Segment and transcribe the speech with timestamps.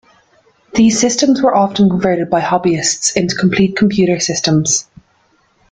[0.73, 4.87] These systems were often converted by hobbyists into complete computer systems.